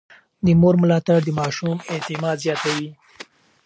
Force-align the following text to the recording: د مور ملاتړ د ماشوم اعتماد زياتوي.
د 0.45 0.47
مور 0.61 0.75
ملاتړ 0.81 1.19
د 1.25 1.29
ماشوم 1.39 1.77
اعتماد 1.91 2.37
زياتوي. 2.45 2.89